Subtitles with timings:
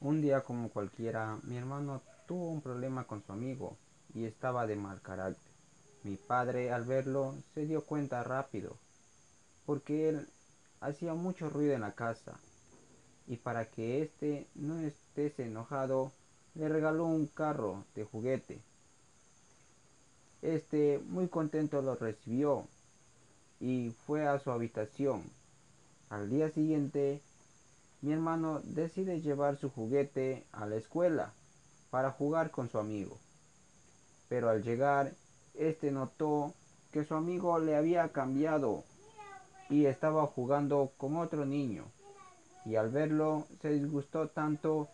[0.00, 3.76] Un día como cualquiera, mi hermano tuvo un problema con su amigo
[4.14, 5.52] y estaba de mal carácter.
[6.04, 8.76] Mi padre, al verlo, se dio cuenta rápido,
[9.66, 10.28] porque él
[10.80, 12.38] hacía mucho ruido en la casa,
[13.26, 16.12] y para que éste no estés enojado,
[16.54, 18.60] le regaló un carro de juguete.
[20.42, 22.68] Este muy contento lo recibió
[23.58, 25.24] y fue a su habitación.
[26.08, 27.20] Al día siguiente
[28.00, 31.32] mi hermano decide llevar su juguete a la escuela
[31.90, 33.18] para jugar con su amigo.
[34.28, 35.12] Pero al llegar,
[35.54, 36.54] este notó
[36.92, 38.84] que su amigo le había cambiado
[39.68, 41.84] y estaba jugando con otro niño.
[42.64, 44.88] Y al verlo se disgustó tanto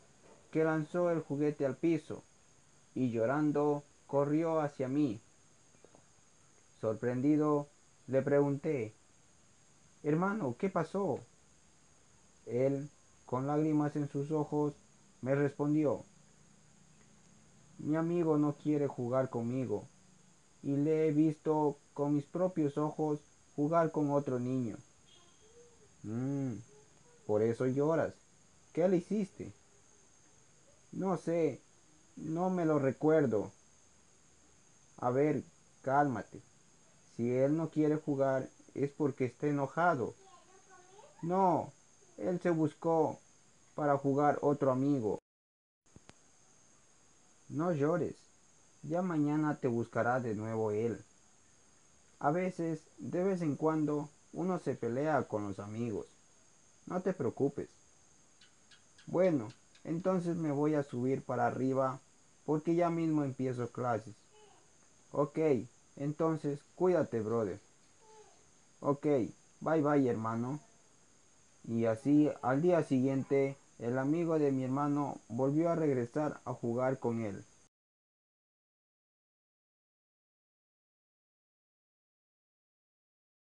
[0.51, 2.23] que lanzó el juguete al piso
[2.95, 5.21] y llorando corrió hacia mí.
[6.81, 7.69] Sorprendido,
[8.07, 8.95] le pregunté,
[10.03, 11.21] Hermano, ¿qué pasó?
[12.47, 12.91] Él
[13.27, 14.75] con lágrimas en sus ojos,
[15.23, 16.05] me respondió,
[17.79, 19.89] mi amigo no quiere jugar conmigo
[20.63, 23.21] y le he visto con mis propios ojos
[23.57, 24.77] jugar con otro niño.
[26.03, 26.55] Mmm,
[27.27, 28.15] por eso lloras.
[28.73, 29.53] ¿Qué le hiciste?
[30.93, 31.61] No sé,
[32.17, 33.53] no me lo recuerdo.
[34.97, 35.43] A ver,
[35.83, 36.41] cálmate.
[37.17, 40.15] Si él no quiere jugar es porque está enojado.
[41.23, 41.73] No,
[42.17, 43.19] él se buscó
[43.75, 45.19] para jugar otro amigo.
[47.49, 48.17] No llores,
[48.83, 51.05] ya mañana te buscará de nuevo él.
[52.21, 56.07] A veces, de vez en cuando, uno se pelea con los amigos.
[56.87, 57.69] No te preocupes.
[59.07, 59.53] Bueno,
[59.85, 62.01] entonces me voy a subir para arriba
[62.47, 64.15] porque ya mismo empiezo clases.
[65.13, 65.39] Ok,
[65.97, 67.61] entonces cuídate, brother.
[68.81, 69.07] Ok,
[69.61, 70.61] bye bye, hermano.
[71.67, 76.99] Y así al día siguiente el amigo de mi hermano volvió a regresar a jugar
[76.99, 77.45] con él.